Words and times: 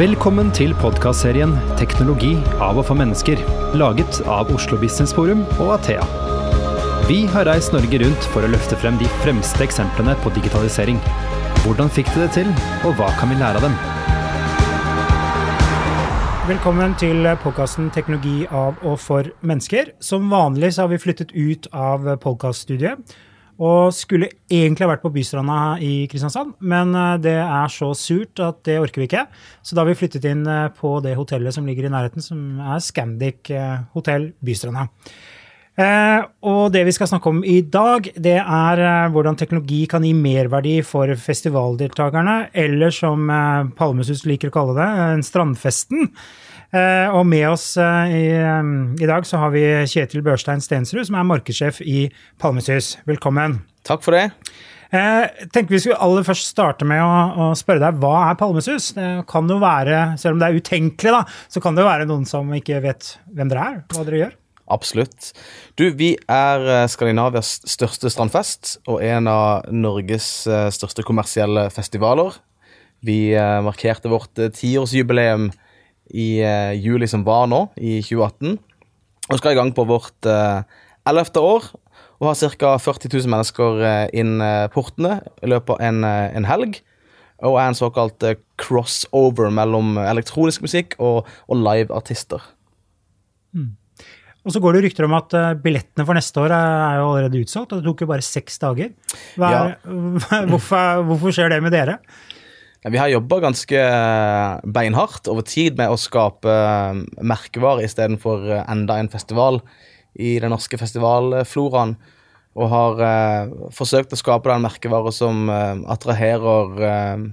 Velkommen 0.00 0.48
til 0.56 0.70
podkastserien 0.80 1.50
'Teknologi 1.76 2.30
av 2.56 2.78
og 2.80 2.86
for 2.88 2.96
mennesker', 2.96 3.42
laget 3.76 4.22
av 4.24 4.48
Oslo 4.54 4.78
Business 4.80 5.12
Forum 5.12 5.42
og 5.60 5.74
Athea. 5.74 6.06
Vi 7.04 7.26
har 7.26 7.44
reist 7.44 7.74
Norge 7.74 8.00
rundt 8.00 8.28
for 8.32 8.40
å 8.40 8.48
løfte 8.48 8.78
frem 8.80 8.96
de 8.96 9.10
fremste 9.20 9.60
eksemplene 9.60 10.14
på 10.24 10.32
digitalisering. 10.32 10.96
Hvordan 11.66 11.92
fikk 11.92 12.08
de 12.14 12.22
det 12.22 12.30
til, 12.32 12.48
og 12.88 12.96
hva 12.96 13.12
kan 13.20 13.28
vi 13.28 13.36
lære 13.42 13.60
av 13.60 13.66
dem? 13.68 13.76
Velkommen 16.48 16.96
til 16.96 17.36
podkasten 17.44 17.90
'Teknologi 17.90 18.46
av 18.48 18.80
og 18.82 18.98
for 18.98 19.28
mennesker'. 19.44 19.92
Som 20.00 20.30
vanlig 20.30 20.72
så 20.72 20.86
har 20.86 20.88
vi 20.88 21.04
flyttet 21.04 21.36
ut 21.36 21.68
av 21.74 22.16
podkaststudiet. 22.16 22.96
Og 23.60 23.92
skulle 23.92 24.30
egentlig 24.48 24.86
ha 24.86 24.94
vært 24.94 25.02
på 25.04 25.12
Bystranda 25.12 25.76
i 25.84 26.06
Kristiansand, 26.08 26.54
men 26.64 26.94
eh, 26.96 27.18
det 27.20 27.36
er 27.42 27.72
så 27.72 27.90
surt 27.98 28.40
at 28.40 28.62
det 28.64 28.78
orker 28.80 29.02
vi 29.02 29.10
ikke. 29.10 29.26
Så 29.60 29.76
da 29.76 29.82
har 29.82 29.90
vi 29.90 29.98
flyttet 30.00 30.24
inn 30.30 30.46
eh, 30.48 30.70
på 30.72 30.94
det 31.04 31.12
hotellet 31.18 31.56
som 31.56 31.68
ligger 31.68 31.88
i 31.88 31.92
nærheten, 31.92 32.24
som 32.24 32.62
er 32.72 32.80
Scandic 32.84 33.52
eh, 33.52 33.82
hotell 33.96 34.30
Bystranda. 34.40 34.88
Og 35.80 36.74
det 36.74 36.82
vi 36.84 36.92
skal 36.92 37.08
snakke 37.08 37.30
om 37.30 37.38
i 37.46 37.62
dag, 37.72 38.04
det 38.20 38.34
er 38.36 38.80
hvordan 39.14 39.38
teknologi 39.38 39.78
kan 39.88 40.04
gi 40.04 40.10
merverdi 40.12 40.74
for 40.84 41.08
festivaldeltakerne, 41.16 42.50
eller 42.52 42.92
som 42.92 43.30
Palmesus 43.78 44.26
liker 44.28 44.50
å 44.50 44.56
kalle 44.58 44.74
det, 44.76 44.90
strandfesten. 45.24 46.10
Eh, 46.70 47.10
og 47.10 47.24
med 47.26 47.48
oss 47.50 47.72
eh, 47.82 48.12
i, 48.14 48.26
eh, 48.30 48.66
i, 49.02 49.06
dag 49.10 49.24
så 49.26 49.40
har 49.42 49.50
vi 49.50 49.62
Kjetil 49.90 50.22
Børstein 50.22 50.62
Stensrud, 50.62 51.02
som 51.08 51.16
er 51.18 51.26
markedssjef 51.26 51.80
i 51.82 52.04
Palmesus. 52.38 52.94
Velkommen. 53.10 53.58
Takk 53.86 54.04
for 54.04 54.14
det. 54.14 54.28
Jeg 54.90 55.48
tenker 55.54 55.74
vi 55.74 55.80
skulle 55.82 55.98
aller 56.02 56.26
først 56.26 56.48
starte 56.50 56.86
med 56.86 57.02
å, 57.02 57.08
å, 57.10 57.48
spørre 57.58 57.82
deg, 57.82 57.98
hva 58.02 58.28
er 58.28 58.38
Palmesus? 58.38 58.90
Det 58.96 59.08
kan 59.30 59.50
jo 59.50 59.58
være, 59.62 60.16
Selv 60.18 60.34
om 60.34 60.42
det 60.42 60.48
er 60.48 60.58
utenkelig, 60.58 61.14
da, 61.14 61.22
så 61.50 61.62
kan 61.62 61.74
det 61.74 61.84
jo 61.84 61.90
være 61.90 62.06
noen 62.10 62.26
som 62.26 62.50
ikke 62.54 62.82
vet 62.82 63.12
hvem 63.30 63.50
dere 63.50 63.66
er, 63.66 63.80
hva 63.94 64.04
dere 64.06 64.20
gjør. 64.24 64.36
Absolutt. 64.70 65.30
Du, 65.78 65.88
vi 65.98 66.12
er 66.30 66.86
Skandinavias 66.90 67.56
største 67.70 68.10
strandfest 68.10 68.76
og 68.90 69.00
en 69.02 69.30
av 69.30 69.66
Norges 69.74 70.28
største 70.74 71.02
kommersielle 71.06 71.66
festivaler. 71.74 72.38
Vi 73.06 73.34
markerte 73.66 74.10
vårt 74.12 74.38
tiårsjubileum 74.58 75.50
i 76.10 76.40
uh, 76.42 76.72
juli 76.76 77.08
som 77.10 77.24
var 77.26 77.48
nå, 77.50 77.66
i 77.76 78.00
2018. 78.04 78.58
Og 79.30 79.38
skal 79.38 79.54
i 79.54 79.58
gang 79.58 79.72
på 79.74 79.86
vårt 79.86 80.26
ellevte 80.26 81.42
uh, 81.42 81.56
år 81.56 81.70
og 82.20 82.28
har 82.28 82.54
ca. 82.60 82.74
40 82.82 83.12
000 83.14 83.32
mennesker 83.32 83.82
uh, 83.82 84.06
inn 84.12 84.42
portene 84.74 85.20
i 85.40 85.50
løpet 85.50 85.76
av 85.76 85.84
en, 85.86 86.04
en, 86.04 86.48
helg. 86.48 86.80
Og 87.48 87.56
er 87.56 87.70
en 87.70 87.78
såkalt 87.78 88.24
crossover 88.60 89.48
mellom 89.54 89.94
elektronisk 90.02 90.66
musikk 90.66 90.98
og, 91.00 91.28
og 91.48 91.62
liveartister. 91.62 92.42
Mm. 93.56 93.70
Og 94.44 94.52
så 94.52 94.60
går 94.60 94.76
det 94.76 94.82
rykter 94.84 95.06
om 95.06 95.14
at 95.16 95.32
billettene 95.60 96.04
for 96.08 96.16
neste 96.16 96.40
år 96.42 96.52
er 96.56 96.98
jo 97.00 97.06
allerede 97.06 97.40
utsolgt, 97.40 97.72
og 97.72 97.80
det 97.80 97.88
tok 97.88 98.04
jo 98.04 98.10
bare 98.10 98.24
seks 98.24 98.60
dager. 98.60 98.92
Er, 99.40 99.56
ja. 99.56 99.64
hvorfor, 100.52 101.02
hvorfor 101.08 101.34
skjer 101.36 101.52
det 101.54 101.62
med 101.64 101.72
dere? 101.76 101.98
Vi 102.88 102.96
har 102.96 103.10
jobba 103.12 103.42
ganske 103.44 103.76
eh, 103.76 104.60
beinhardt 104.64 105.28
over 105.28 105.44
tid 105.44 105.76
med 105.76 105.92
å 105.92 105.98
skape 106.00 106.48
eh, 106.48 107.02
merkevare 107.20 107.84
istedenfor 107.84 108.46
eh, 108.48 108.62
enda 108.72 108.96
en 108.96 109.10
festival 109.12 109.60
i 110.16 110.38
den 110.40 110.54
norske 110.54 110.80
festivalfloraen. 110.80 111.92
Og 112.56 112.72
har 112.72 113.02
eh, 113.04 113.52
forsøkt 113.76 114.16
å 114.16 114.20
skape 114.20 114.48
den 114.48 114.64
merkevare 114.64 115.12
som 115.12 115.44
eh, 115.52 115.84
attraherer 115.92 116.80
eh, 116.88 117.28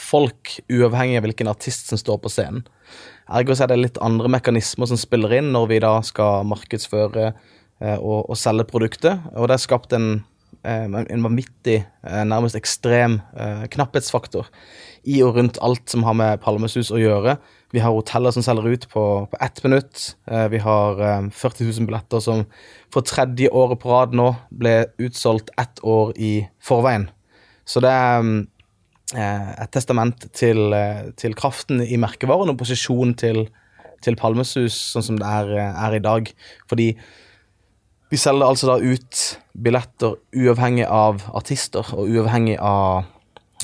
folk, 0.00 0.56
uavhengig 0.72 1.20
av 1.20 1.28
hvilken 1.28 1.52
artist 1.52 1.92
som 1.92 2.00
står 2.00 2.24
på 2.24 2.32
scenen. 2.32 2.64
Ergo 3.28 3.52
er 3.52 3.68
det 3.68 3.82
litt 3.82 4.00
andre 4.04 4.32
mekanismer 4.32 4.88
som 4.88 5.00
spiller 5.00 5.42
inn 5.42 5.52
når 5.52 5.68
vi 5.74 5.84
da 5.84 5.98
skal 6.04 6.44
markedsføre 6.48 7.30
og, 7.80 8.18
og 8.28 8.36
selge 8.36 8.66
produktet. 8.68 9.22
Og 9.32 9.48
det 9.48 9.56
er 9.56 9.62
skapt 9.64 9.96
en 9.96 10.10
en 10.62 11.24
vanvittig, 11.24 11.84
eh, 12.06 12.24
nærmest 12.24 12.56
ekstrem 12.58 13.18
eh, 13.36 13.64
knapphetsfaktor 13.72 14.48
i 15.04 15.20
og 15.24 15.36
rundt 15.36 15.58
alt 15.64 15.90
som 15.90 16.04
har 16.06 16.16
med 16.16 16.40
Palmesus 16.44 16.92
å 16.94 17.00
gjøre. 17.00 17.36
Vi 17.74 17.82
har 17.82 17.92
hoteller 17.92 18.32
som 18.32 18.44
selger 18.44 18.70
ut 18.72 18.86
på, 18.88 19.04
på 19.28 19.40
ett 19.42 19.58
minutt. 19.64 20.14
Vi 20.24 20.60
har 20.62 21.00
40 21.28 21.66
000 21.66 21.88
billetter 21.90 22.22
som 22.24 22.44
for 22.94 23.04
tredje 23.04 23.50
året 23.52 23.82
på 23.82 23.90
rad 23.90 24.14
nå 24.16 24.30
ble 24.48 24.86
utsolgt 25.02 25.50
ett 25.60 25.82
år 25.82 26.14
i 26.16 26.46
forveien. 26.62 27.10
Så 27.68 27.82
det 27.84 27.90
er 27.90 28.30
et 29.18 29.74
testament 29.76 30.24
til, 30.32 30.72
til 31.20 31.36
kraften 31.36 31.82
i 31.84 31.98
merkevaren 32.00 32.54
og 32.54 32.62
posisjonen 32.62 33.12
til, 33.20 33.42
til 34.06 34.16
Palmesus 34.16 34.78
sånn 34.94 35.08
som 35.10 35.20
det 35.20 35.34
er, 35.42 35.52
er 35.74 35.98
i 35.98 36.04
dag. 36.06 36.32
Fordi 36.70 36.94
vi 38.14 38.20
selger 38.20 38.46
altså 38.46 38.68
da 38.68 38.76
ut 38.78 39.22
billetter 39.66 40.18
uavhengig 40.38 40.86
av 40.86 41.24
artister, 41.34 41.88
og 41.96 42.10
uavhengig 42.10 42.54
av 42.62 43.08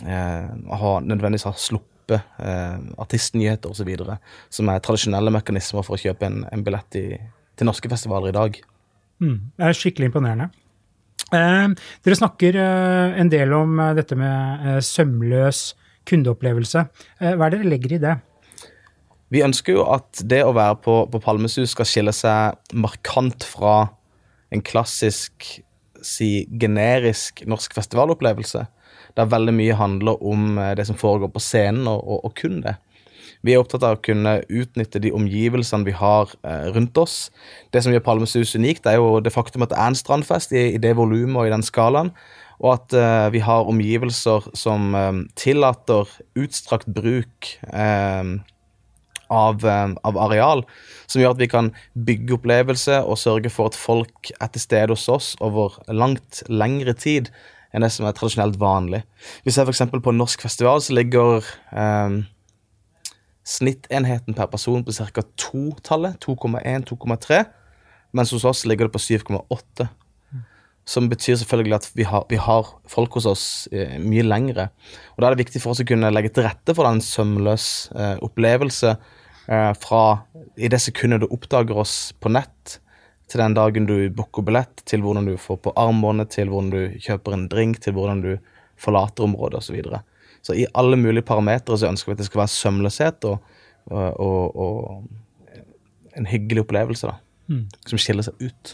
eh, 0.03 0.49
å 0.67 0.79
ha 0.81 0.95
nødvendigvis 1.05 1.47
ha 1.47 1.53
sluppet 1.55 2.17
eh, 2.43 2.79
artistnyheter 3.01 3.71
osv., 3.71 3.91
som 4.51 4.73
er 4.73 4.83
tradisjonelle 4.83 5.33
mekanismer 5.35 5.87
for 5.87 5.95
å 5.95 6.03
kjøpe 6.03 6.27
en, 6.27 6.41
en 6.51 6.65
billett 6.67 6.99
i, 6.99 7.05
til 7.55 7.71
norske 7.71 7.91
festivaler 7.93 8.33
i 8.33 8.39
dag. 8.39 8.59
Mm, 9.23 9.37
det 9.55 9.69
er 9.69 9.79
skikkelig 9.79 10.11
imponerende. 10.11 10.49
Eh, 11.31 11.77
dere 12.07 12.19
snakker 12.19 12.59
eh, 12.59 13.21
en 13.23 13.31
del 13.31 13.55
om 13.55 13.79
eh, 13.79 13.95
dette 14.01 14.19
med 14.19 14.67
eh, 14.67 14.81
sømløs 14.83 15.63
kundeopplevelse. 16.11 16.83
hva 17.21 17.47
er 17.47 17.53
det 17.53 17.61
dere 17.61 17.71
legger 17.71 17.93
i 17.95 18.03
det? 18.03 18.17
Vi 19.31 19.45
ønsker 19.47 19.77
jo 19.77 19.85
at 19.93 20.25
det 20.27 20.41
å 20.43 20.55
være 20.57 20.81
på, 20.83 20.95
på 21.13 21.23
Palmesus 21.23 21.77
skal 21.77 21.87
skille 21.87 22.15
seg 22.17 22.75
markant 22.75 23.47
fra 23.47 23.77
en 24.51 24.63
klassisk, 24.67 25.47
si 26.03 26.47
generisk 26.61 27.45
norsk 27.49 27.75
festivalopplevelse. 27.77 28.67
Der 29.19 29.33
veldig 29.33 29.55
mye 29.57 29.79
handler 29.79 30.23
om 30.23 30.59
eh, 30.59 30.75
det 30.79 30.87
som 30.89 30.99
foregår 30.99 31.33
på 31.35 31.43
scenen, 31.43 31.89
og, 31.91 32.01
og, 32.05 32.25
og 32.31 32.37
kun 32.39 32.63
det. 32.65 32.77
Vi 33.47 33.55
er 33.55 33.63
opptatt 33.63 33.85
av 33.87 33.97
å 33.97 34.03
kunne 34.05 34.41
utnytte 34.53 35.01
de 35.01 35.13
omgivelsene 35.17 35.87
vi 35.87 35.95
har 35.97 36.33
eh, 36.45 36.69
rundt 36.75 36.99
oss. 37.01 37.31
Det 37.73 37.83
som 37.85 37.95
gjør 37.95 38.05
Palmesus 38.05 38.53
unikt, 38.59 38.87
er 38.87 38.99
jo 39.01 39.19
det 39.25 39.33
faktum 39.33 39.65
at 39.65 39.73
det 39.73 39.81
er 39.81 39.93
en 39.93 39.99
strandfest 39.99 40.53
i, 40.53 40.67
i 40.77 40.83
det 40.83 40.93
volumet 40.99 41.41
og 41.41 41.49
i 41.49 41.55
den 41.55 41.65
skalaen. 41.65 42.13
Og 42.61 42.75
at 42.75 42.97
eh, 42.97 43.27
vi 43.33 43.41
har 43.45 43.69
omgivelser 43.71 44.51
som 44.59 44.95
eh, 44.97 45.23
tillater 45.41 46.11
utstrakt 46.39 46.91
bruk 46.93 47.55
eh, 47.73 48.35
av, 49.31 49.65
eh, 49.65 49.95
av, 50.05 50.19
areal, 50.27 50.65
som 51.07 51.23
gjør 51.23 51.37
at 51.37 51.43
vi 51.43 51.51
kan 51.51 51.71
bygge 51.95 52.37
opplevelse 52.39 53.01
og 53.05 53.19
sørge 53.21 53.53
for 53.55 53.71
at 53.71 53.79
folk 53.79 54.33
er 54.37 54.51
til 54.53 54.67
stede 54.67 54.93
hos 54.95 55.09
oss 55.09 55.33
over 55.41 55.79
langt 55.89 56.43
lengre 56.49 56.95
tid 56.99 57.31
enn 57.71 57.85
det 57.87 57.93
som 57.95 58.07
er 58.09 58.17
tradisjonelt 58.17 58.59
vanlig. 58.61 59.05
Vi 59.47 59.55
ser 59.55 59.69
f.eks. 59.69 59.87
på 60.03 60.17
norsk 60.17 60.43
festival 60.43 60.83
så 60.83 60.97
ligger 60.97 61.47
um, 61.71 62.25
snittenheten 63.47 64.35
per 64.35 64.51
person 64.51 64.85
på 64.85 64.95
ca. 64.95 65.25
2-tallet. 65.39 66.19
2,1-2,3. 66.25 67.45
Mens 68.17 68.35
hos 68.35 68.47
oss 68.49 68.65
ligger 68.67 68.89
det 68.89 68.95
på 68.97 69.03
7,8. 69.03 69.87
Som 70.89 71.07
betyr 71.11 71.39
selvfølgelig 71.39 71.77
at 71.77 71.89
vi 71.95 72.07
har, 72.09 72.27
vi 72.31 72.41
har 72.41 72.67
folk 72.91 73.15
hos 73.15 73.29
oss 73.31 73.45
eh, 73.71 73.99
mye 74.03 74.25
lengre. 74.27 74.71
Og 75.15 75.23
Da 75.23 75.29
er 75.29 75.37
det 75.37 75.45
viktig 75.45 75.63
for 75.63 75.75
oss 75.75 75.83
å 75.83 75.87
kunne 75.87 76.11
legge 76.11 76.33
til 76.35 76.47
rette 76.47 76.75
for 76.75 76.89
en 76.89 77.03
sømløs 77.05 77.67
eh, 77.95 78.17
opplevelse 78.27 78.97
fra 79.47 80.03
i 80.61 80.69
det 80.71 80.79
sekundet 80.79 81.25
du 81.25 81.31
oppdager 81.33 81.79
oss 81.81 82.13
på 82.23 82.31
nett, 82.31 82.77
til 83.31 83.41
den 83.43 83.55
dagen 83.55 83.87
du 83.87 83.95
booker 84.15 84.45
billett, 84.47 84.83
til 84.89 85.03
hvordan 85.05 85.29
du 85.29 85.37
får 85.41 85.61
på 85.65 85.73
armbåndet, 85.79 86.33
til 86.35 86.51
hvordan 86.51 86.71
du 86.73 86.99
kjøper 87.03 87.37
en 87.37 87.47
drink, 87.51 87.81
til 87.83 87.95
hvordan 87.97 88.23
du 88.25 88.33
forlater 88.81 89.27
området 89.27 89.61
osv. 89.61 89.71
Så, 89.71 89.77
videre. 89.77 90.03
så 90.43 90.57
i 90.57 90.67
alle 90.75 90.99
mulige 90.99 91.27
parametere 91.27 91.79
så 91.79 91.91
ønsker 91.91 92.11
vi 92.11 92.19
at 92.19 92.23
det 92.23 92.29
skal 92.31 92.43
være 92.43 92.55
sømløshet 92.57 93.27
og, 93.31 93.57
og, 93.87 94.57
og, 94.57 95.57
en 96.19 96.27
hyggelig 96.27 96.65
opplevelse 96.65 97.07
da, 97.07 97.19
mm. 97.53 97.67
som 97.87 98.01
skiller 98.03 98.27
seg 98.27 98.41
ut. 98.43 98.73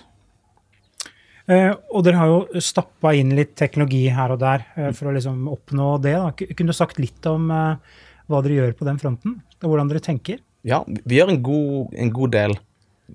Eh, 1.53 1.71
og 1.95 2.03
dere 2.07 2.19
har 2.19 2.31
jo 2.33 2.63
stappa 2.65 3.13
inn 3.15 3.35
litt 3.37 3.53
teknologi 3.59 4.07
her 4.11 4.33
og 4.35 4.41
der 4.41 4.65
eh, 4.75 4.89
for 4.97 5.11
å 5.11 5.15
liksom 5.15 5.45
oppnå 5.53 5.91
det. 6.03 6.15
Da. 6.17 6.49
Kunne 6.57 6.73
du 6.73 6.79
sagt 6.79 6.99
litt 6.99 7.29
om 7.31 7.53
eh, 7.55 8.01
hva 8.27 8.41
dere 8.43 8.57
gjør 8.57 8.73
på 8.81 8.89
den 8.89 8.99
fronten, 9.03 9.37
og 9.61 9.69
hvordan 9.69 9.93
dere 9.93 10.03
tenker? 10.03 10.41
Ja, 10.67 10.81
vi 11.07 11.21
gjør 11.21 11.31
en 11.31 11.45
god, 11.47 11.93
en 11.95 12.11
god 12.11 12.33
del. 12.35 12.57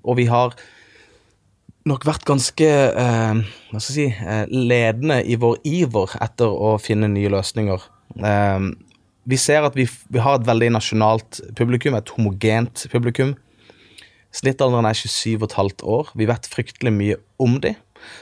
Og 0.00 0.16
vi 0.16 0.24
har 0.30 0.54
nok 1.88 2.06
vært 2.08 2.24
ganske 2.24 2.68
eh, 2.68 3.42
hva 3.68 3.80
skal 3.82 3.98
jeg 3.98 4.14
si, 4.14 4.24
eh, 4.24 4.46
ledende 4.48 5.18
i 5.28 5.36
vår 5.36 5.58
iver 5.68 6.16
etter 6.24 6.48
å 6.48 6.78
finne 6.80 7.10
nye 7.12 7.32
løsninger. 7.32 7.84
Eh, 8.24 8.70
vi 9.28 9.38
ser 9.38 9.68
at 9.68 9.76
vi, 9.76 9.84
vi, 9.84 10.22
har 10.22 10.38
et 10.38 10.48
veldig 10.48 10.72
nasjonalt 10.78 11.42
publikum, 11.58 11.98
et 11.98 12.12
homogent 12.16 12.86
publikum. 12.90 13.36
Snittalderen 14.32 14.88
er 14.88 14.96
27,5 14.96 15.84
år. 15.84 16.12
Vi 16.16 16.26
vet 16.30 16.48
fryktelig 16.48 16.94
mye 16.96 17.20
om 17.42 17.60
dem. 17.60 17.76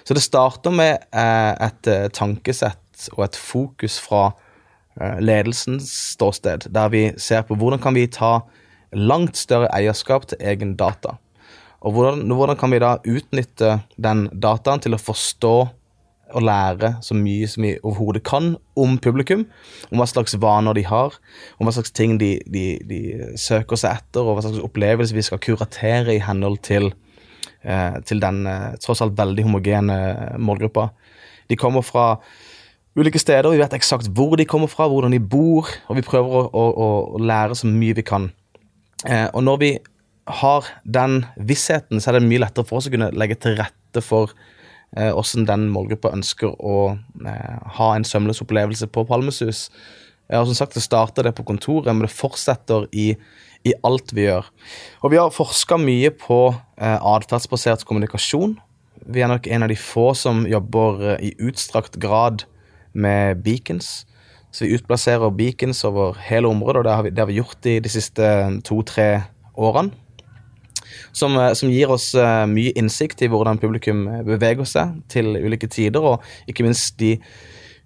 Så 0.05 0.17
det 0.17 0.27
starter 0.27 0.75
med 0.75 1.06
eh, 1.15 1.55
et 1.69 1.88
eh, 1.88 2.09
tankesett 2.12 3.12
og 3.15 3.29
et 3.31 3.38
fokus 3.38 4.03
fra 4.03 4.32
ledelsens 5.23 5.87
ståsted, 6.11 6.67
der 6.75 6.91
vi 6.93 7.05
ser 7.17 7.44
på 7.47 7.55
hvordan 7.56 7.81
kan 7.81 7.94
vi 7.97 8.03
ta 8.11 8.41
langt 8.96 9.38
større 9.38 9.70
eierskap 9.75 10.26
til 10.31 10.40
egen 10.40 10.76
data. 10.76 11.16
Og 11.81 11.94
hvordan, 11.96 12.26
hvordan 12.28 12.58
kan 12.60 12.72
vi 12.72 12.81
da 12.82 12.96
utnytte 13.08 13.81
den 13.96 14.26
dataen 14.37 14.82
til 14.84 14.96
å 14.96 15.00
forstå 15.00 15.54
og 16.37 16.44
lære 16.44 16.94
så 17.04 17.16
mye 17.16 17.48
som 17.50 17.64
vi 17.64 17.72
overhodet 17.82 18.22
kan 18.26 18.54
om 18.78 18.96
publikum. 19.02 19.46
Om 19.90 20.00
hva 20.00 20.06
slags 20.08 20.37
vaner 20.40 20.76
de 20.76 20.84
har, 20.87 21.16
om 21.58 21.66
hva 21.66 21.75
slags 21.75 21.94
ting 21.96 22.19
de, 22.20 22.37
de, 22.50 22.64
de 22.87 23.00
søker 23.40 23.81
seg 23.81 24.00
etter, 24.00 24.22
og 24.22 24.37
hva 24.37 24.44
slags 24.46 24.62
opplevelser 24.64 25.19
vi 25.19 25.26
skal 25.26 25.43
kuratere 25.43 26.16
i 26.16 26.22
henhold 26.25 26.60
til, 26.66 26.93
eh, 27.62 27.98
til 28.06 28.22
den 28.22 28.44
eh, 28.50 28.76
tross 28.82 29.02
alt 29.04 29.19
veldig 29.19 29.48
homogene 29.48 29.98
målgruppa. 30.38 30.90
De 31.50 31.58
kommer 31.58 31.82
fra 31.86 32.12
ulike 32.98 33.20
steder, 33.22 33.50
vi 33.52 33.62
vet 33.62 33.75
eksakt 33.76 34.10
hvor 34.14 34.36
de 34.38 34.48
kommer 34.48 34.70
fra, 34.70 34.88
hvordan 34.90 35.14
de 35.14 35.22
bor, 35.22 35.70
og 35.88 35.98
vi 35.98 36.06
prøver 36.06 36.36
å, 36.40 36.44
å, 36.50 36.84
å 37.16 37.22
lære 37.22 37.58
så 37.58 37.70
mye 37.70 37.98
vi 37.98 38.06
kan. 38.06 38.31
Eh, 39.06 39.29
og 39.32 39.44
når 39.47 39.61
vi 39.61 39.73
har 40.31 40.67
den 40.85 41.25
vissheten, 41.37 42.00
så 42.00 42.11
er 42.11 42.19
det 42.19 42.29
mye 42.29 42.43
lettere 42.43 42.69
for 42.69 42.81
oss 42.81 42.88
å 42.91 42.94
kunne 42.94 43.11
legge 43.17 43.38
til 43.41 43.56
rette 43.58 44.02
for 44.05 44.32
eh, 44.97 45.11
hvordan 45.11 45.49
den 45.49 45.67
målgruppa 45.73 46.12
ønsker 46.14 46.55
å 46.58 46.76
eh, 46.94 47.58
ha 47.79 47.91
en 47.94 48.06
sømløs 48.06 48.43
opplevelse 48.44 48.91
på 48.93 49.06
Palmesus. 49.08 49.69
Ja, 50.31 50.44
som 50.47 50.55
sagt, 50.55 50.75
Det 50.75 50.85
starter 50.85 51.26
det 51.26 51.35
på 51.35 51.44
kontoret, 51.44 51.91
men 51.94 52.06
det 52.06 52.14
fortsetter 52.14 52.87
i, 52.93 53.17
i 53.67 53.75
alt 53.82 54.12
vi 54.14 54.29
gjør. 54.29 54.47
Og 55.03 55.11
Vi 55.11 55.19
har 55.19 55.35
forska 55.35 55.79
mye 55.81 56.12
på 56.14 56.55
eh, 56.79 56.99
atferdsbasert 56.99 57.85
kommunikasjon. 57.88 58.58
Vi 59.11 59.25
er 59.25 59.32
nok 59.32 59.49
en 59.49 59.64
av 59.64 59.73
de 59.73 59.79
få 59.81 60.12
som 60.14 60.44
jobber 60.46 61.17
eh, 61.17 61.31
i 61.31 61.35
utstrakt 61.49 61.99
grad 61.99 62.44
med 62.93 63.43
beacons. 63.43 64.05
Så 64.50 64.67
vi 64.67 64.75
utplasserer 64.75 65.31
beacons 65.35 65.85
over 65.87 66.19
hele 66.26 66.50
området, 66.50 66.81
og 66.81 66.85
det 66.85 66.94
har 66.94 67.05
vi, 67.06 67.11
det 67.14 67.23
har 67.23 67.31
vi 67.31 67.38
gjort 67.38 67.67
i 67.70 67.79
de 67.82 67.93
siste 67.93 68.31
to-tre 68.67 69.11
årene 69.55 69.94
som, 71.12 71.38
eh, 71.38 71.52
som, 71.52 71.70
gir 71.70 71.91
oss 71.91 72.14
uh, 72.19 72.47
mye 72.50 72.73
innsikt 72.79 73.23
i 73.23 73.29
hvordan 73.31 73.58
publikum 73.62 74.08
eh, 74.08 74.23
beveger 74.26 74.64
seg 74.69 74.87
til 75.12 75.37
ulike 75.37 75.69
tider, 75.70 76.02
og 76.02 76.23
ikke 76.50 76.64
minst 76.67 76.99
de, 77.00 77.19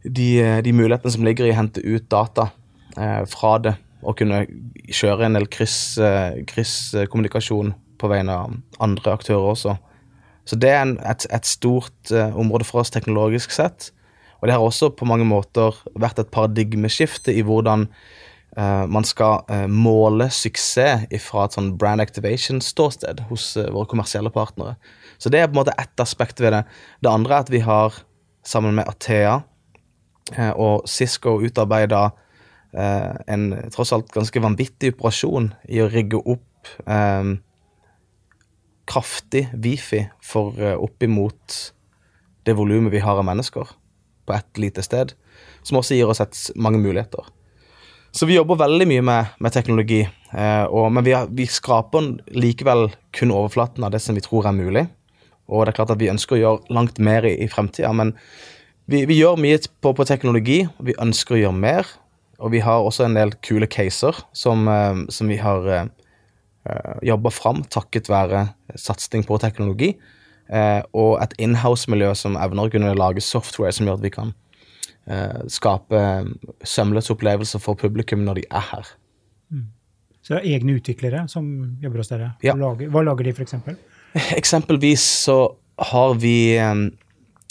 de, 0.04 0.60
de 0.64 0.72
mulighetene 0.76 1.12
som 1.14 1.24
ligger 1.26 1.44
i 1.48 1.52
å 1.54 1.60
hente 1.60 1.80
ut 1.84 2.10
data 2.10 2.44
fra 3.26 3.58
det, 3.58 3.74
og 4.06 4.14
kunne 4.20 4.46
kjøre 4.86 5.26
en 5.26 5.34
del 5.34 5.48
krysskommunikasjon 5.50 7.68
kryss, 7.72 7.96
på 7.98 8.06
vegne 8.12 8.32
av 8.38 8.52
andre 8.86 9.14
aktører 9.16 9.46
også. 9.50 9.72
Så 10.46 10.54
det 10.62 10.70
er 10.70 10.82
en, 10.84 10.94
et, 11.02 11.26
et, 11.26 11.46
stort 11.48 12.12
område 12.14 12.64
for 12.68 12.78
oss 12.84 12.94
teknologisk 12.94 13.50
sett. 13.50 13.90
Og 14.44 14.50
det 14.50 14.58
har 14.58 14.60
også 14.60 14.90
på 14.92 15.08
mange 15.08 15.24
måter 15.24 15.72
vært 15.96 16.20
et 16.20 16.28
paradigmeskifte 16.34 17.32
i 17.32 17.40
hvordan 17.48 17.88
Uh, 18.54 18.86
man 18.86 19.02
skal 19.02 19.40
uh, 19.50 19.64
måle 19.66 20.28
suksess 20.30 21.08
fra 21.24 21.46
et 21.46 21.56
sånn 21.56 21.72
brand 21.74 21.98
activation-ståsted 21.98 23.24
hos 23.26 23.48
uh, 23.58 23.66
våre 23.74 23.88
kommersielle 23.90 24.30
partnere. 24.30 24.76
Så 25.18 25.32
det 25.32 25.40
er 25.40 25.48
på 25.48 25.56
en 25.56 25.62
måte 25.64 25.74
ett 25.74 25.98
aspekt 25.98 26.38
ved 26.38 26.54
det. 26.54 26.60
Det 27.02 27.10
andre 27.10 27.34
er 27.34 27.42
at 27.42 27.50
vi 27.50 27.64
har, 27.66 27.98
sammen 28.46 28.76
med 28.78 28.86
Athea 28.86 29.40
og 30.60 30.86
Cisco, 30.88 31.38
utarbeida 31.40 32.10
en 32.74 33.44
tross 33.72 33.92
alt 33.94 34.10
ganske 34.12 34.40
vanvittig 34.44 34.92
operasjon 34.94 35.50
i 35.72 35.80
å 35.80 35.88
rigge 35.88 36.20
opp 36.20 36.70
kraftig 38.90 39.46
Wifi 39.52 40.02
for 40.24 40.60
opp 40.74 41.06
imot 41.06 41.58
det 42.44 42.56
volumet 42.58 42.92
vi 42.92 43.02
har 43.04 43.20
av 43.20 43.26
mennesker 43.28 43.72
på 44.26 44.34
ett 44.36 44.60
lite 44.60 44.82
sted, 44.82 45.14
som 45.62 45.80
også 45.80 45.96
gir 45.96 46.10
oss 46.10 46.22
et, 46.24 46.36
mange 46.56 46.80
muligheter. 46.82 47.26
Så 48.14 48.28
vi 48.30 48.36
jobber 48.36 48.60
veldig 48.60 48.86
mye 48.86 49.02
med, 49.02 49.32
med 49.42 49.54
teknologi, 49.54 50.04
eh, 50.30 50.64
og, 50.64 50.92
men 50.94 51.02
vi, 51.06 51.14
har, 51.16 51.30
vi, 51.34 51.48
skraper 51.50 52.12
likevel 52.30 52.86
kun 53.16 53.32
overflaten 53.34 53.82
av 53.82 53.90
det 53.90 54.00
som 54.04 54.14
vi 54.14 54.22
tror 54.22 54.46
er 54.46 54.54
mulig. 54.54 54.84
Og 55.50 55.64
det 55.64 55.72
er 55.72 55.78
klart 55.80 55.92
at 55.96 56.00
vi 56.00 56.12
ønsker 56.12 56.36
å 56.36 56.40
gjøre 56.40 56.76
langt 56.76 57.00
mer 57.02 57.26
i, 57.26 57.34
i 57.42 57.50
fremtida, 57.50 57.90
men 57.92 58.14
vi, 58.86 59.02
vi, 59.08 59.18
gjør 59.18 59.40
mye 59.40 59.58
på, 59.82 59.94
på, 59.96 60.06
teknologi. 60.06 60.62
Vi 60.78 60.94
ønsker 61.00 61.34
å 61.34 61.40
gjøre 61.40 61.58
mer, 61.58 61.90
og 62.38 62.52
vi 62.54 62.62
har 62.62 62.86
også 62.86 63.08
en 63.08 63.18
del 63.18 63.34
kule 63.42 63.66
caser 63.66 64.22
som, 64.36 64.68
eh, 64.70 65.04
som 65.14 65.30
vi 65.32 65.40
har 65.42 65.70
eh, 65.72 65.86
eh 66.70 66.98
jobba 67.10 67.34
fram 67.34 67.64
takket 67.66 68.12
være 68.12 68.46
satsing 68.78 69.26
på 69.26 69.40
teknologi. 69.42 69.94
Eh, 70.52 70.82
og 70.92 71.16
et 71.24 71.32
inhouse-miljø 71.40 72.10
som 72.18 72.36
evner 72.36 72.68
å 72.68 72.72
kunne 72.72 72.92
lage 72.98 73.22
software 73.24 73.72
som 73.72 73.88
gjør 73.88 73.96
at 73.96 74.04
vi 74.04 74.12
kan 74.12 74.34
eh, 75.08 75.40
skape 75.52 76.02
sømløse 76.68 77.14
opplevelser 77.14 77.62
for 77.64 77.80
publikum 77.80 78.26
når 78.26 78.42
de 78.42 78.44
er 78.50 78.66
her. 78.72 78.90
Mm. 79.48 79.70
Så 80.20 80.34
det 80.34 80.40
er 80.42 80.58
egne 80.58 80.76
utviklere 80.78 81.24
som 81.32 81.48
jobber 81.82 82.02
hos 82.02 82.12
dere? 82.12 82.32
Ja. 82.44 82.56
Lager, 82.60 82.92
hva 82.92 83.04
lager 83.06 83.28
de, 83.28 83.34
f.eks.? 83.36 83.56
Eksempelvis 84.40 85.04
så 85.24 85.38
har 85.90 86.14
vi 86.22 86.54
eh, 86.60 86.74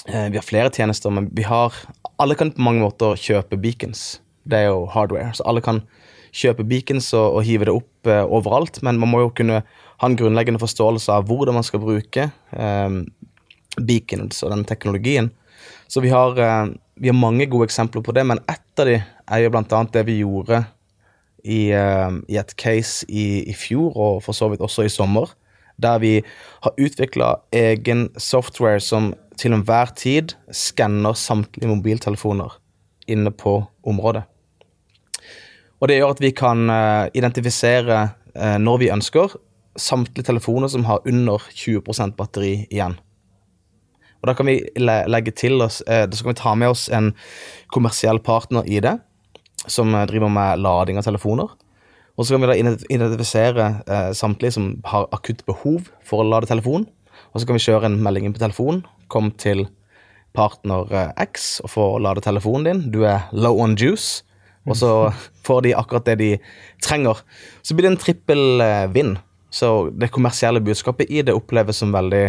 Vi 0.06 0.38
har 0.38 0.46
flere 0.46 0.72
tjenester, 0.74 1.10
men 1.10 1.30
vi 1.32 1.44
har 1.48 1.74
Alle 2.22 2.36
kan 2.36 2.54
på 2.54 2.62
mange 2.62 2.84
måter 2.84 3.18
kjøpe 3.20 3.58
beacons. 3.58 4.22
Det 4.46 4.60
er 4.60 4.70
jo 4.70 4.86
hardware. 4.92 5.32
Så 5.34 5.44
alle 5.50 5.64
kan 5.66 5.82
kjøpe 6.34 6.66
beacons 6.68 7.08
og, 7.18 7.40
og 7.40 7.46
hive 7.48 7.66
det 7.66 7.74
opp 7.74 7.90
eh, 8.10 8.24
overalt, 8.24 8.82
men 8.84 9.00
man 9.02 9.12
må 9.12 9.24
jo 9.24 9.34
kunne 9.36 9.62
ha 9.64 10.10
en 10.10 10.18
grunnleggende 10.20 10.62
forståelse 10.62 11.14
av 11.14 11.28
hvordan 11.30 11.58
man 11.58 11.66
skal 11.68 11.84
bruke 11.84 12.30
eh, 12.30 12.98
beacons 13.80 14.44
og 14.44 14.54
den 14.54 14.66
teknologien. 14.70 15.32
Så 15.88 16.02
vi 16.02 16.10
har, 16.10 16.38
eh, 16.40 16.74
vi 16.96 17.08
har, 17.08 17.18
mange 17.18 17.46
gode 17.46 17.70
eksempler 17.70 18.04
på 18.04 18.12
det, 18.12 18.26
men 18.26 18.40
ett 18.50 18.80
av 18.80 18.90
de 18.90 19.00
er 19.04 19.44
jo 19.44 19.52
annet 19.54 19.94
det 19.94 20.06
vi 20.08 20.20
gjorde 20.20 20.66
i, 21.44 21.72
eh, 21.72 22.12
i 22.28 22.38
et 22.38 22.56
case 22.56 23.06
i, 23.10 23.50
i, 23.50 23.54
fjor, 23.54 23.94
og 23.96 24.24
for 24.24 24.34
så 24.34 24.50
vidt 24.50 24.62
også 24.62 24.86
i 24.86 24.90
sommer, 24.90 25.30
der 25.78 26.00
vi 26.00 26.22
har 26.64 26.74
utvikla 26.78 27.36
egen 27.52 28.10
software 28.18 28.80
som 28.80 29.14
til 29.38 29.54
enhver 29.54 29.94
tid 29.98 30.36
skanner 30.52 31.14
samtlige 31.18 31.70
mobiltelefoner 31.70 32.60
inne 33.08 33.32
på 33.32 33.64
området. 33.84 34.24
Og 35.82 35.90
det 35.90 35.98
gjør 35.98 36.14
at 36.16 36.22
vi 36.24 36.32
kan 36.36 36.68
uh, 36.70 37.08
identifisere, 37.16 38.04
uh, 38.36 38.58
når 38.62 38.84
vi 38.84 38.92
ønsker, 38.94 39.34
samtlige 39.80 40.28
telefoner 40.30 40.70
som 40.70 40.86
har 40.86 41.02
under 41.10 41.42
20% 41.50 42.16
batteri 42.18 42.68
igjen. 42.70 43.00
Og 44.24 44.30
Da 44.30 44.36
kan 44.38 44.48
vi 44.48 44.62
legge 44.80 45.34
til 45.36 45.62
oss, 45.62 45.82
så 45.84 46.24
kan 46.24 46.30
vi 46.30 46.40
ta 46.40 46.54
med 46.56 46.70
oss 46.72 46.86
en 46.88 47.10
kommersiell 47.74 48.22
partner 48.24 48.64
i 48.64 48.80
det, 48.80 48.94
som 49.68 49.94
eh, 49.96 50.06
driver 50.08 50.32
med 50.32 50.62
lading 50.64 50.98
av 50.98 51.04
telefoner. 51.04 51.52
Og 52.16 52.26
så 52.26 52.36
kan 52.36 52.46
vi 52.46 52.48
da 52.48 52.56
identifisere 52.94 53.70
eh, 53.84 54.12
samtlige 54.16 54.56
som 54.56 54.70
har 54.88 55.10
akutt 55.12 55.44
behov 55.50 55.90
for 56.06 56.22
å 56.22 56.28
lade 56.30 56.48
telefon. 56.48 56.86
Og 57.34 57.42
så 57.42 57.50
kan 57.50 57.58
vi 57.58 57.66
kjøre 57.66 57.90
en 57.90 58.00
melding 58.06 58.30
inn 58.30 58.36
på 58.36 58.44
telefonen. 58.44 58.86
Kom 59.12 59.34
til 59.36 59.66
partner 60.38 60.88
X 61.20 61.60
og 61.66 61.74
få 61.74 61.88
lade 62.02 62.24
telefonen 62.26 62.70
din. 62.70 62.86
Du 62.94 63.04
er 63.06 63.28
low 63.36 63.60
on 63.62 63.76
juice. 63.78 64.24
Og 64.64 64.78
så 64.80 64.90
får 65.44 65.66
de 65.66 65.76
akkurat 65.76 66.06
det 66.08 66.18
de 66.22 66.30
trenger. 66.84 67.20
Så 67.62 67.76
blir 67.76 67.90
det 67.90 67.94
en 67.96 68.04
trippel 68.04 68.64
vinn. 68.96 69.18
Så 69.54 69.90
det 69.92 70.12
kommersielle 70.14 70.64
budskapet 70.64 71.12
i 71.12 71.22
det 71.26 71.36
oppleves 71.36 71.82
som 71.84 71.92
veldig 71.94 72.24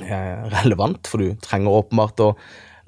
Eh, 0.00 0.44
relevant, 0.50 1.06
for 1.06 1.22
du 1.22 1.36
trenger 1.38 1.70
åpenbart 1.70 2.18
å 2.24 2.32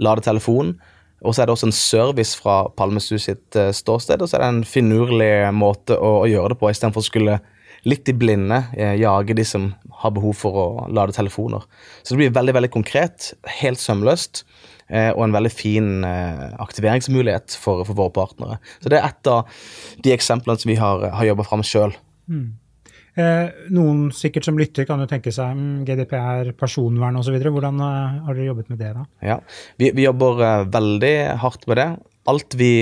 lade 0.03 0.25
telefonen. 0.27 0.75
Og 1.23 1.33
så 1.33 1.43
er 1.43 1.47
det 1.47 1.55
også 1.55 1.69
en 1.69 1.77
service 1.77 2.35
fra 2.39 2.57
Palmesus 2.77 3.29
sitt 3.29 3.57
uh, 3.57 3.71
ståsted, 3.73 4.21
og 4.21 4.29
så 4.29 4.37
er 4.37 4.43
det 4.43 4.49
en 4.51 4.67
finurlig 4.69 5.31
måte 5.55 5.97
å, 5.97 6.11
å 6.25 6.27
gjøre 6.29 6.53
det 6.53 6.59
på, 6.61 6.69
istedenfor 6.71 7.03
å 7.03 7.07
skulle 7.07 7.37
litt 7.87 8.09
i 8.11 8.15
blinde 8.17 8.65
eh, 8.77 8.97
jage 9.01 9.37
de 9.37 9.45
som 9.47 9.71
har 10.03 10.13
behov 10.17 10.37
for 10.39 10.61
å 10.61 10.67
lade 10.93 11.15
telefoner. 11.17 11.65
Så 12.03 12.15
det 12.15 12.21
blir 12.21 12.35
veldig 12.37 12.57
veldig 12.59 12.73
konkret, 12.75 13.33
helt 13.61 13.81
sømløst, 13.81 14.45
eh, 14.91 15.11
og 15.15 15.25
en 15.27 15.37
veldig 15.37 15.53
fin 15.53 16.05
eh, 16.07 16.45
aktiveringsmulighet 16.63 17.57
for, 17.61 17.87
for, 17.87 17.97
våre 17.97 18.15
partnere. 18.17 18.61
Så 18.83 18.93
det 18.93 19.01
er 19.01 19.09
et 19.09 19.33
av 19.33 19.59
de 20.05 20.15
eksemplene 20.15 20.63
som 20.63 20.73
vi 20.73 20.79
har, 20.81 21.09
har 21.17 21.31
jobba 21.31 21.47
fram 21.49 21.65
sjøl. 21.67 21.97
Mm. 22.29 22.47
Eh, 23.17 23.49
noen 23.73 24.11
sikkert 24.13 24.45
som 24.45 24.59
lytter 24.61 24.85
kan 24.85 25.01
jo 25.01 25.09
tenke 25.09 25.33
seg 25.33 25.57
mm, 25.57 25.85
GDPR, 25.89 26.53
personvern 26.59 27.17
osv. 27.23 27.39
Hvordan 27.41 27.81
har 27.81 28.33
dere 28.35 28.51
jobbet 28.51 28.73
med 28.75 28.83
det? 28.83 28.93
da? 28.99 29.07
Ja, 29.25 29.41
Vi, 29.81 29.95
vi 29.97 30.05
jobber 30.05 30.67
veldig 30.75 31.17
hardt 31.41 31.65
med 31.71 31.81
det. 31.81 31.91
Alt 32.29 32.59
vi 32.59 32.73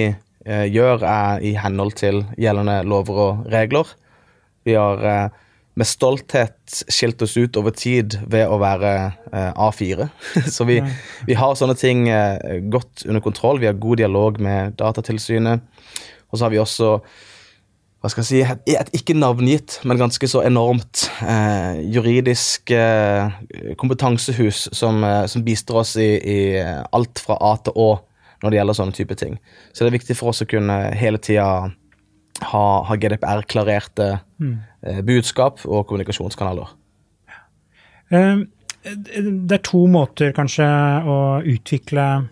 gjør 0.44 1.00
er 1.08 1.40
i 1.40 1.54
henhold 1.56 1.94
til 1.96 2.18
gjeldende 2.36 2.82
lover 2.84 3.20
og 3.22 3.46
regler. 3.52 3.94
Vi 4.64 4.76
har 4.78 5.04
eh, 5.08 5.42
med 5.74 5.88
stolthet 5.90 6.80
skilt 6.92 7.22
oss 7.22 7.36
ut 7.36 7.56
over 7.58 7.74
tid 7.74 8.18
ved 8.30 8.48
å 8.48 8.60
være 8.62 8.94
eh, 9.32 9.52
A4. 9.52 10.08
Så 10.56 10.66
vi, 10.68 10.80
vi, 11.28 11.36
har 11.38 11.58
sånne 11.58 11.76
ting 11.78 12.06
godt 12.72 13.06
under 13.08 13.24
kontroll. 13.24 13.62
Vi 13.62 13.70
har 13.70 13.78
god 13.78 14.02
dialog 14.02 14.42
med 14.42 14.76
Datatilsynet. 14.80 15.64
Og 16.30 16.38
så 16.38 16.46
har 16.46 16.54
vi 16.54 16.62
også 16.62 16.98
hva 18.04 18.10
skal 18.12 18.20
jeg 18.20 18.44
si, 18.44 18.72
et, 18.76 18.90
ikke 18.92 19.14
navngitt, 19.16 19.78
men 19.88 19.96
ganske 19.96 20.28
så 20.28 20.42
enormt 20.44 21.06
eh, 21.24 21.78
juridisk 21.88 22.68
eh, 22.76 23.32
kompetansehus 23.80 24.66
som, 24.76 24.98
eh, 25.08 25.22
som, 25.32 25.40
bistår 25.46 25.78
oss 25.80 25.94
i, 25.96 26.10
i, 26.20 26.42
alt 26.92 27.22
fra 27.24 27.38
A 27.40 27.54
til 27.64 27.72
Å 27.80 27.86
når 28.44 28.52
det 28.52 28.58
gjelder 28.58 28.76
sånne 28.76 28.96
type 28.98 29.16
ting. 29.16 29.38
Så 29.72 29.86
det 29.86 29.88
er 29.88 29.96
viktig 29.96 30.18
for 30.18 30.34
oss 30.34 30.44
å 30.44 30.48
kunne 30.50 30.76
hele 30.92 31.16
tida 31.16 31.70
ha, 32.42 32.82
ha 32.88 32.96
GDPR-klarerte 32.96 34.08
eh, 34.82 35.00
budskap 35.06 35.62
og 35.66 35.86
kommunikasjonskanaler. 35.86 36.74
Eh, 38.10 38.44
Det 38.84 39.52
er 39.56 39.62
to 39.64 39.86
måter 39.88 40.34
kanskje 40.36 40.64
å 41.08 41.40
utvikle 41.40 42.28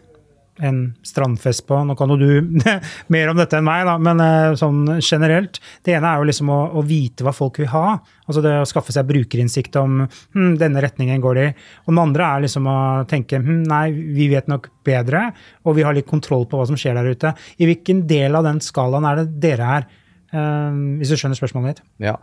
en 0.62 0.78
strandfest 1.06 1.64
på. 1.68 1.78
Nå 1.86 1.96
kan 1.98 2.12
jo 2.12 2.18
du 2.20 2.60
mer 3.14 3.30
om 3.32 3.38
dette 3.38 3.58
enn 3.58 3.66
meg, 3.66 3.84
da, 3.88 3.96
men 4.02 4.22
eh, 4.22 4.54
sånn 4.58 4.84
generelt. 5.00 5.58
Det 5.84 5.96
ene 5.96 6.10
er 6.10 6.20
jo 6.20 6.28
liksom 6.30 6.52
å, 6.52 6.58
å 6.78 6.84
vite 6.86 7.26
hva 7.26 7.34
folk 7.36 7.60
vil 7.62 7.70
ha. 7.72 7.96
Altså 8.28 8.44
det 8.44 8.54
å 8.60 8.68
skaffe 8.68 8.94
seg 8.94 9.08
brukerinnsikt 9.08 9.76
om 9.80 10.04
hm, 10.04 10.54
denne 10.60 10.82
retningen 10.84 11.22
går 11.22 11.40
det. 11.40 11.48
Og 11.84 11.92
den 11.92 12.02
andre 12.04 12.28
er 12.28 12.44
liksom 12.46 12.68
å 12.70 12.76
tenke 13.10 13.40
hm, 13.42 13.64
nei, 13.68 13.84
vi 13.92 14.28
vet 14.32 14.50
nok 14.50 14.70
bedre, 14.86 15.28
og 15.66 15.78
vi 15.78 15.86
har 15.86 15.96
litt 15.96 16.10
kontroll 16.10 16.46
på 16.50 16.60
hva 16.60 16.68
som 16.70 16.78
skjer 16.78 16.98
der 16.98 17.10
ute. 17.10 17.34
I 17.58 17.68
hvilken 17.70 18.06
del 18.10 18.38
av 18.38 18.46
den 18.46 18.62
skalaen 18.64 19.08
er 19.08 19.22
det 19.22 19.40
dere 19.42 19.72
er, 19.78 19.90
eh, 20.30 20.80
hvis 21.00 21.12
du 21.12 21.18
skjønner 21.18 21.38
spørsmålet 21.38 21.72
mitt? 21.72 21.84
Ja. 22.06 22.16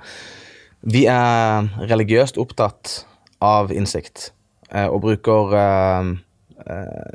Vi 0.80 1.04
er 1.12 1.68
religiøst 1.92 2.40
opptatt 2.40 3.02
av 3.44 3.74
innsikt, 3.76 4.32
eh, 4.72 4.88
og 4.88 5.04
bruker 5.04 5.56
eh, 5.60 6.12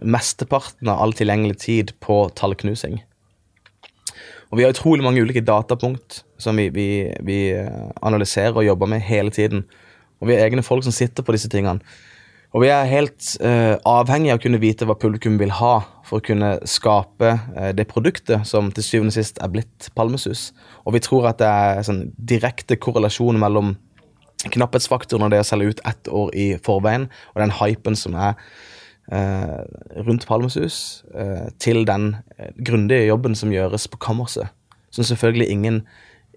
mesteparten 0.02 0.88
av 0.88 1.02
all 1.02 1.12
tilgjengelig 1.16 1.58
tid 1.64 1.92
på 2.00 2.16
tallknusing. 2.38 3.02
Og 4.54 4.58
vi 4.58 4.62
har 4.62 4.70
utrolig 4.70 5.02
mange 5.02 5.18
ulike 5.18 5.42
datapunkt 5.42 6.20
som 6.38 6.54
vi, 6.54 6.68
vi, 6.70 6.88
vi 7.26 7.38
eh, 7.56 7.86
analyserer 8.06 8.54
og 8.54 8.66
jobber 8.68 8.86
med 8.92 9.02
hele 9.02 9.32
tiden. 9.34 9.64
Og 10.22 10.28
vi 10.28 10.36
har 10.36 10.46
egne 10.46 10.62
folk 10.62 10.84
som 10.86 10.94
sitter 10.94 11.26
på 11.26 11.34
disse 11.34 11.50
tingene. 11.50 11.82
Og 12.54 12.62
vi 12.62 12.68
er 12.70 12.86
helt 12.86 13.32
eh, 13.42 13.74
avhengig 13.82 14.30
av 14.30 14.38
å 14.38 14.42
kunne 14.44 14.60
vite 14.62 14.86
hva 14.86 14.94
publikum 14.94 15.40
vil 15.40 15.50
ha 15.58 15.72
for 16.06 16.20
å 16.20 16.26
kunne 16.28 16.52
skape 16.70 17.32
eh, 17.34 17.72
det 17.74 17.88
produktet 17.90 18.46
som 18.46 18.70
til 18.70 18.86
syvende 18.86 19.10
og 19.10 19.16
sist 19.16 19.42
er 19.42 19.50
blitt 19.50 19.88
Palmesus. 19.98 20.52
Og 20.86 20.94
vi 20.94 21.02
tror 21.02 21.32
at 21.32 21.42
det 21.42 21.50
er 21.50 21.82
sånn 21.88 22.04
direkte 22.14 22.78
korrelasjon 22.78 23.40
mellom 23.42 23.74
knapphetsfaktoren 24.44 25.26
og 25.26 25.34
det 25.34 25.42
å 25.42 25.48
selge 25.48 25.74
ut 25.74 25.82
ett 25.88 26.12
år 26.14 26.30
i 26.38 26.46
forveien, 26.62 27.08
og 27.34 27.42
den 27.42 27.56
hypen 27.58 27.98
som 27.98 28.14
er 28.14 28.36
eh, 28.36 28.46
rundt 29.12 30.26
Palmesus, 30.26 31.04
eh, 31.14 31.50
til 31.60 31.84
den 31.84 32.16
eh, 32.38 32.52
grundige 32.64 33.06
jobben 33.06 33.34
som 33.36 33.52
gjøres 33.52 33.88
på 33.88 34.00
kammerset. 34.00 34.48
Som 34.90 35.04
selvfølgelig 35.04 35.48
ingen, 35.50 35.82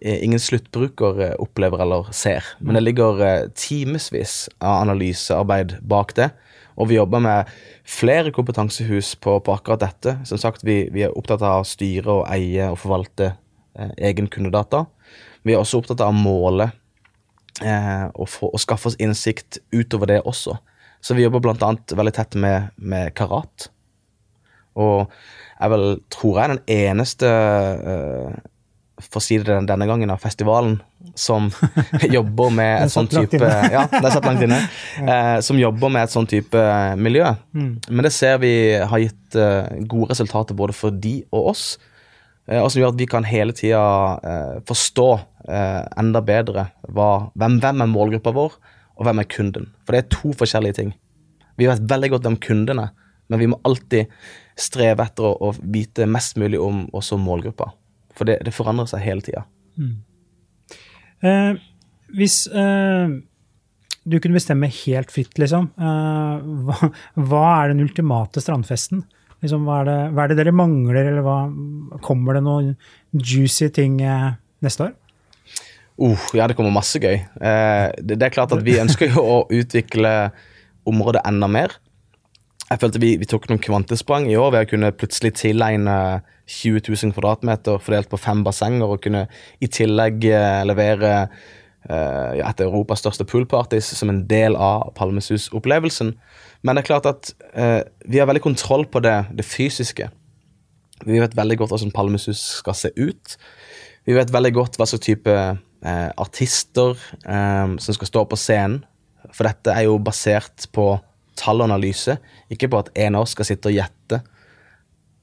eh, 0.02 0.24
ingen 0.24 0.40
sluttbruker 0.40 1.22
eh, 1.22 1.36
opplever 1.40 1.82
eller 1.82 2.12
ser. 2.12 2.44
Men 2.60 2.76
det 2.76 2.84
ligger 2.84 3.22
eh, 3.24 3.50
timevis 3.56 4.50
av 4.60 4.82
analysearbeid 4.82 5.78
bak 5.82 6.16
det. 6.16 6.32
Og 6.78 6.90
vi 6.90 7.00
jobber 7.00 7.20
med 7.20 7.54
flere 7.88 8.32
kompetansehus 8.32 9.16
på, 9.16 9.40
på 9.40 9.54
akkurat 9.54 9.82
dette. 9.82 10.18
Som 10.26 10.38
sagt, 10.38 10.64
vi, 10.64 10.90
vi 10.94 11.06
er 11.08 11.16
opptatt 11.18 11.42
av 11.42 11.64
å 11.64 11.68
styre 11.68 12.20
og 12.20 12.28
eie 12.30 12.70
og 12.70 12.78
forvalte 12.84 13.32
eh, 13.78 13.94
egen 14.12 14.30
kundedata. 14.30 14.86
Vi 15.44 15.56
er 15.56 15.62
også 15.62 15.82
opptatt 15.82 16.04
av 16.04 16.14
å 16.14 16.18
måle 16.18 16.70
eh, 17.64 18.06
og, 18.14 18.28
få, 18.30 18.52
og 18.52 18.62
skaffe 18.62 18.92
oss 18.92 19.00
innsikt 19.02 19.62
utover 19.74 20.12
det 20.12 20.22
også. 20.26 20.58
Så 21.08 21.16
vi 21.16 21.24
jobber 21.24 21.40
bl.a. 21.40 21.72
veldig 21.96 22.12
tett 22.18 22.36
med, 22.36 22.74
med 22.76 23.14
Karat. 23.16 23.70
Og 24.76 25.06
jeg 25.08 25.72
vel, 25.72 25.86
tror 26.12 26.34
jeg, 26.36 26.44
er 26.44 26.52
den 26.52 26.76
eneste, 26.76 27.30
uh, 27.88 29.00
for 29.06 29.22
å 29.22 29.24
si 29.24 29.38
det 29.40 29.56
denne 29.70 29.88
gangen, 29.88 30.12
av 30.12 30.20
festivalen 30.20 30.82
som 31.16 31.48
jobber 32.18 32.52
med 32.60 32.84
et 32.84 32.92
sånn 32.92 33.08
type. 33.08 33.40
Ja, 33.40 33.88
det 33.88 34.04
er 34.04 34.18
satt 34.18 34.28
langt 34.28 34.44
inne. 34.44 34.60
Eh, 34.98 35.38
som 35.46 35.60
jobber 35.62 35.92
med 35.94 36.08
et 36.08 36.12
sånn 36.12 36.28
type 36.28 36.62
miljø. 37.00 37.30
Mm. 37.56 37.74
Men 37.88 38.04
det 38.04 38.12
ser 38.12 38.42
vi 38.42 38.52
har 38.76 39.00
gitt 39.00 39.38
eh, 39.40 39.78
gode 39.88 40.12
resultater 40.12 40.58
både 40.58 40.76
for 40.76 40.92
de 40.92 41.22
og 41.30 41.54
oss. 41.54 41.68
Eh, 42.50 42.60
og 42.60 42.68
som 42.74 42.82
gjør 42.82 42.96
at 42.96 43.00
vi 43.00 43.08
kan 43.08 43.28
hele 43.28 43.56
tida 43.56 43.84
eh, 44.20 44.56
forstå 44.68 45.08
eh, 45.48 45.84
enda 46.02 46.24
bedre 46.26 46.68
hva, 46.90 47.30
hvem, 47.38 47.62
hvem 47.64 47.86
er 47.86 47.94
målgruppa 47.94 48.34
vår, 48.36 48.58
og 48.98 49.08
hvem 49.08 49.22
er 49.22 49.30
kunden. 49.32 49.70
For 49.86 49.96
det 49.96 50.04
er 50.04 50.16
to 50.18 50.34
forskjellige 50.38 50.80
ting. 50.80 50.94
Vi 51.58 51.70
vet 51.70 51.86
veldig 51.90 52.12
godt 52.16 52.30
om 52.30 52.38
kundene, 52.42 52.90
men 53.28 53.42
vi 53.42 53.50
må 53.52 53.60
alltid 53.68 54.12
streve 54.58 55.06
etter 55.06 55.28
å, 55.28 55.34
å 55.50 55.54
vite 55.62 56.08
mest 56.10 56.38
mulig 56.42 56.60
om 56.62 56.86
også 56.98 57.20
målgruppa. 57.22 57.72
For 58.18 58.30
det, 58.30 58.40
det 58.46 58.56
forandrer 58.56 58.90
seg 58.90 59.04
hele 59.06 59.26
tida. 59.26 59.46
Eh, 61.26 61.58
hvis 62.18 62.46
eh, 62.50 63.18
du 64.08 64.18
kunne 64.22 64.38
bestemme 64.38 64.70
helt 64.72 65.14
fritt, 65.14 65.36
liksom, 65.42 65.70
eh, 65.78 66.48
hva, 66.68 66.92
hva 67.30 67.46
er 67.60 67.74
den 67.74 67.84
ultimate 67.86 68.42
strandfesten? 68.44 69.04
Liksom, 69.44 69.68
hva, 69.68 69.82
er 69.82 69.90
det, 69.90 69.98
hva 70.16 70.24
er 70.24 70.32
det 70.32 70.40
dere 70.40 70.56
mangler, 70.56 71.04
eller 71.12 71.26
hva, 71.26 71.40
kommer 72.06 72.38
det 72.38 72.46
noen 72.46 72.72
juicy 73.14 73.70
ting 73.74 74.00
eh, 74.02 74.32
neste 74.66 74.88
år? 74.88 74.96
Uh, 75.98 76.30
ja, 76.38 76.46
det 76.46 76.58
kommer 76.58 76.74
masse 76.74 77.00
gøy. 77.02 77.18
Eh, 77.18 77.88
det, 77.98 78.20
det 78.20 78.28
er 78.28 78.34
klart 78.36 78.54
at 78.54 78.64
vi 78.66 78.78
ønsker 78.84 79.10
jo 79.16 79.24
å 79.24 79.38
utvikle 79.50 80.14
området 80.88 81.26
enda 81.28 81.50
mer. 81.52 81.78
Jeg 82.68 82.82
følte 82.82 83.00
vi, 83.00 83.14
vi 83.20 83.28
tok 83.30 83.48
noen 83.48 83.62
kvantesprang 83.64 84.26
i 84.28 84.36
år 84.36 84.52
ved 84.54 84.66
å 84.66 84.70
kunne 84.74 84.96
plutselig 84.96 85.38
tilegne 85.40 85.96
20 86.48 86.84
000 86.84 87.14
kvadratmeter 87.16 87.80
fordelt 87.84 88.10
på 88.12 88.20
fem 88.20 88.44
bassenger, 88.44 88.88
og 88.88 89.04
kunne 89.04 89.26
i 89.64 89.70
tillegg 89.72 90.28
eh, 90.28 90.64
levere 90.68 91.14
eh, 91.18 92.40
ja, 92.40 92.50
et 92.50 92.64
av 92.64 92.68
Europas 92.68 93.04
største 93.04 93.28
poolpartys 93.28 93.94
som 93.96 94.12
en 94.12 94.26
del 94.28 94.56
av 94.60 94.92
Palmesus-opplevelsen. 95.00 96.14
Men 96.64 96.76
det 96.76 96.84
er 96.84 96.90
klart 96.90 97.10
at 97.10 97.32
eh, 97.54 97.82
vi 98.08 98.20
har 98.20 98.28
veldig 98.28 98.44
kontroll 98.44 98.88
på 98.92 99.04
det, 99.04 99.16
det 99.36 99.48
fysiske. 99.48 100.10
Vi 101.06 101.22
vet 101.22 101.38
veldig 101.38 101.60
godt 101.62 101.76
hvordan 101.76 101.96
Palmesus 101.96 102.42
skal 102.60 102.76
se 102.76 102.92
ut. 102.98 103.38
Vi 104.08 104.16
vet 104.16 104.32
veldig 104.34 104.54
godt 104.56 104.80
hva 104.80 104.88
slags 104.88 105.06
type 105.08 105.36
eh, 105.86 106.10
artister 106.18 106.96
eh, 107.26 107.76
som 107.78 107.98
skal 107.98 108.10
stå 108.10 108.26
på 108.30 108.40
scenen. 108.40 108.82
For 109.34 109.48
dette 109.48 109.74
er 109.74 109.88
jo 109.88 109.98
basert 110.00 110.70
på 110.76 110.96
tallanalyse, 111.38 112.18
ikke 112.54 112.70
på 112.72 112.80
at 112.82 112.92
en 112.98 113.18
av 113.18 113.26
oss 113.26 113.36
skal 113.36 113.48
sitte 113.50 113.70
og 113.70 113.76
gjette 113.76 114.22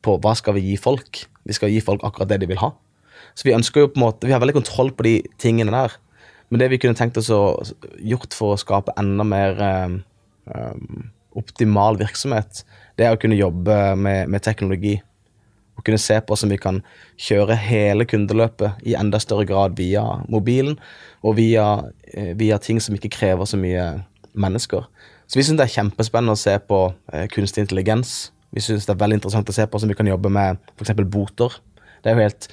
på 0.05 0.19
hva 0.23 0.35
skal 0.37 0.59
vi 0.59 0.67
gi 0.69 0.77
folk. 0.81 1.25
Vi 1.45 1.57
skal 1.57 1.73
gi 1.73 1.81
folk 1.85 2.05
akkurat 2.07 2.31
det 2.31 2.43
de 2.45 2.51
vil 2.53 2.61
ha. 2.61 2.75
Så 3.35 3.49
vi 3.49 3.55
ønsker 3.57 3.85
jo 3.85 3.91
på 3.91 3.99
en 3.99 4.05
måte, 4.05 4.29
vi 4.29 4.35
har 4.35 4.43
veldig 4.43 4.59
kontroll 4.59 4.93
på 4.95 5.07
de 5.07 5.15
tingene 5.43 5.75
der. 5.75 5.97
Men 6.53 6.61
det 6.61 6.69
vi 6.71 6.79
kunne 6.83 6.99
tenkt 6.99 7.19
oss 7.19 7.33
å 7.35 7.57
gjort 8.05 8.37
for 8.37 8.55
å 8.55 8.61
skape 8.61 8.95
enda 9.01 9.25
mer 9.27 9.63
eh, 9.65 9.97
optimal 11.35 11.99
virksomhet, 11.99 12.63
det 12.99 13.09
er 13.09 13.17
å 13.17 13.21
kunne 13.21 13.39
jobbe 13.39 13.79
med, 13.99 14.31
med 14.31 14.45
teknologi. 14.45 14.99
Kunne 15.85 16.01
se 16.01 16.17
på 16.25 16.37
som 16.39 16.53
vi 16.53 16.59
kan 16.61 16.81
kjøre 17.21 17.57
hele 17.61 18.07
kundeløpet 18.09 18.85
i 18.89 18.97
enda 18.99 19.21
større 19.21 19.47
grad 19.49 19.77
via 19.77 20.03
mobilen, 20.33 20.79
og 21.25 21.37
via, 21.37 21.85
eh, 22.13 22.33
via 22.39 22.59
ting 22.59 22.81
som 22.81 22.97
ikke 22.97 23.13
krever 23.13 23.45
så 23.45 23.61
mye 23.61 24.05
mennesker. 24.33 24.87
Så 25.27 25.39
vi 25.39 25.45
syns 25.45 25.59
det 25.61 25.69
er 25.69 25.77
kjempespennende 25.77 26.37
å 26.37 26.41
se 26.41 26.57
på 26.59 26.81
eh, 27.13 27.27
kunstig 27.33 27.65
intelligens. 27.65 28.33
Vi 28.55 28.63
syns 28.65 28.87
det 28.87 28.95
er 28.95 29.01
veldig 29.01 29.21
interessant 29.21 29.49
å 29.49 29.57
se 29.57 29.67
på 29.67 29.81
som 29.81 29.91
vi 29.91 29.97
kan 29.99 30.09
jobbe 30.09 30.33
med 30.33 30.61
f.eks. 30.77 30.95
boter. 31.05 31.57
Det 32.03 32.11
er 32.11 32.17
jo 32.17 32.27
helt 32.27 32.49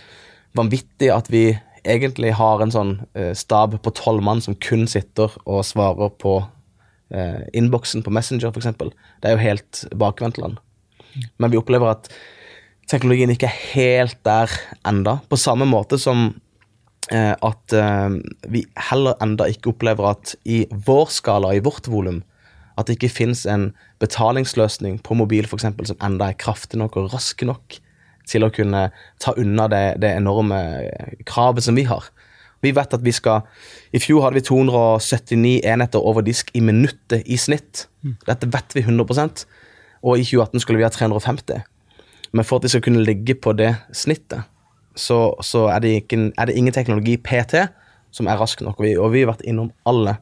vanvittig 0.58 1.12
at 1.14 1.30
vi 1.32 1.46
egentlig 1.82 2.34
har 2.38 2.62
en 2.62 2.74
sånn 2.74 2.94
eh, 3.18 3.32
stab 3.38 3.78
på 3.82 3.96
tolv 3.98 4.24
mann 4.24 4.42
som 4.44 4.56
kun 4.56 4.88
sitter 4.88 5.32
og 5.46 5.64
svarer 5.68 6.12
på 6.22 6.42
innboksen 7.12 8.06
på 8.06 8.12
Messenger, 8.16 8.54
f.eks. 8.56 8.70
Det 9.20 9.28
er 9.28 9.34
jo 9.34 9.42
helt 9.42 9.80
bakvendtland. 10.00 10.62
Men 11.44 11.52
vi 11.52 11.60
opplever 11.60 11.92
at 11.92 12.08
teknologien 12.90 13.32
ikke 13.34 13.50
er 13.50 13.60
helt 13.74 14.18
der 14.26 14.54
enda. 14.88 15.20
På 15.30 15.40
samme 15.40 15.68
måte 15.70 16.00
som 16.02 16.32
eh, 17.12 17.34
at 17.36 17.76
eh, 17.78 18.18
vi 18.52 18.66
heller 18.90 19.20
enda 19.24 19.48
ikke 19.52 19.74
opplever 19.76 20.12
at 20.14 20.36
i 20.46 20.64
vår 20.72 21.12
skala, 21.14 21.54
i 21.56 21.64
vårt 21.64 21.90
volum, 21.92 22.22
at 22.80 22.88
det 22.88 22.98
ikke 22.98 23.14
fins 23.14 23.46
en 23.46 23.72
betalingsløsning 24.02 25.02
på 25.06 25.18
mobil 25.20 25.48
for 25.48 25.60
eksempel, 25.60 25.88
som 25.88 26.00
enda 26.04 26.32
er 26.32 26.40
kraftig 26.40 26.80
nok 26.82 26.98
og 26.98 27.14
rask 27.14 27.44
nok 27.46 27.80
til 28.30 28.46
å 28.46 28.52
kunne 28.54 28.88
ta 29.22 29.34
unna 29.38 29.68
det, 29.72 29.86
det 30.02 30.16
enorme 30.16 30.60
kravet 31.28 31.66
som 31.66 31.78
vi 31.78 31.86
har. 31.90 32.08
Vi 32.62 32.72
vet 32.78 32.94
at 32.94 33.02
vi 33.04 33.14
skal 33.16 33.42
I 33.94 34.00
fjor 34.02 34.22
hadde 34.26 34.38
vi 34.38 34.46
279 34.46 35.62
enheter 35.66 36.04
over 36.06 36.22
disk 36.26 36.52
i 36.54 36.62
minuttet 36.62 37.26
i 37.26 37.38
snitt. 37.42 37.88
Dette 38.28 38.50
vet 38.54 38.78
vi 38.78 38.86
100% 38.86 39.46
Og 40.02 40.22
i 40.22 40.26
2018 40.26 40.64
skulle 40.64 40.82
vi 40.82 40.86
ha 40.86 40.92
350. 40.94 41.62
Men 42.32 42.48
for 42.48 42.60
at 42.60 42.66
vi 42.66 42.74
skal 42.74 42.84
kunne 42.86 43.04
ligge 43.04 43.36
på 43.36 43.54
det 43.58 43.74
snittet, 43.94 44.48
så, 44.96 45.34
så 45.44 45.68
er, 45.72 45.80
det 45.84 45.94
ikke, 46.02 46.32
er 46.38 46.48
det 46.48 46.56
ingen 46.56 46.74
teknologi 46.74 47.18
PT 47.18 47.66
som 48.12 48.28
er 48.28 48.40
rask 48.40 48.62
nok. 48.64 48.80
Og 48.80 48.86
vi, 48.86 48.96
og 49.00 49.12
vi 49.14 49.24
har 49.24 49.32
vært 49.32 49.46
innom 49.48 49.72
alle. 49.88 50.18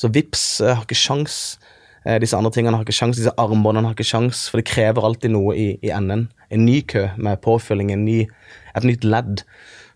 Så 0.00 0.10
VIPS 0.12 0.44
eh, 0.64 0.74
har 0.74 0.86
ikke 0.86 0.98
sjans. 0.98 1.36
Eh, 2.04 2.18
disse 2.22 2.36
andre 2.36 2.52
tingene 2.54 2.78
har 2.78 2.86
ikke 2.86 2.96
sjans, 2.96 3.18
disse 3.18 3.34
armbåndene 3.40 3.90
har 3.90 3.96
ikke 3.96 4.08
sjans, 4.08 4.46
for 4.50 4.60
det 4.60 4.70
krever 4.70 5.06
alltid 5.06 5.34
noe 5.34 5.54
i, 5.58 5.68
i 5.84 5.92
enden. 5.94 6.28
En 6.50 6.64
ny 6.66 6.80
kø 6.90 7.06
med 7.20 7.42
påfylling, 7.44 7.92
ny, 8.04 8.22
et 8.74 8.86
nytt 8.86 9.06
ledd. 9.06 9.44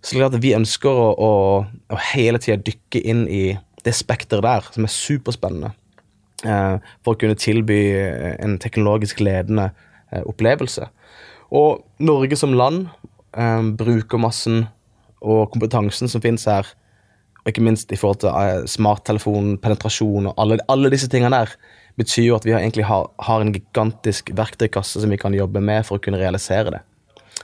Så 0.01 0.13
det 0.13 0.19
er 0.19 0.25
klart 0.27 0.39
at 0.39 0.45
vi 0.45 0.57
ønsker 0.57 1.01
å, 1.05 1.07
å, 1.15 1.31
å 1.65 2.03
hele 2.13 2.41
tida 2.43 2.61
dykke 2.61 3.03
inn 3.03 3.25
i 3.27 3.45
det 3.85 3.97
spekteret 3.97 4.45
der, 4.45 4.69
som 4.77 4.87
er 4.87 4.93
superspennende. 4.93 5.73
Eh, 6.45 6.77
for 7.03 7.15
å 7.15 7.21
kunne 7.21 7.41
tilby 7.41 7.81
en 8.37 8.61
teknologisk 8.63 9.25
ledende 9.25 9.73
opplevelse. 10.15 10.87
Og 11.55 11.85
Norge 12.03 12.37
som 12.39 12.55
land, 12.57 12.89
eh, 13.37 13.63
brukermassen 13.79 14.67
og 15.23 15.53
kompetansen 15.55 16.11
som 16.11 16.23
finnes 16.25 16.47
her, 16.51 16.67
og 17.45 17.53
ikke 17.53 17.63
minst 17.63 17.93
i 17.93 17.99
forhold 18.01 18.23
til 18.25 18.33
eh, 18.33 18.65
smarttelefon, 18.67 19.59
penetrasjon 19.63 20.31
og 20.31 20.35
alle, 20.41 20.59
alle 20.69 20.91
disse 20.91 21.11
tingene 21.13 21.37
der, 21.37 21.55
betyr 22.01 22.27
jo 22.27 22.39
at 22.39 22.47
vi 22.47 22.55
har, 22.55 22.65
egentlig 22.65 22.89
har, 22.89 23.07
har 23.23 23.41
en 23.41 23.53
gigantisk 23.55 24.33
verktøykasse 24.35 25.03
som 25.03 25.13
vi 25.13 25.21
kan 25.21 25.35
jobbe 25.37 25.63
med 25.63 25.87
for 25.87 26.01
å 26.01 26.03
kunne 26.03 26.19
realisere 26.19 26.75
det. 26.75 26.83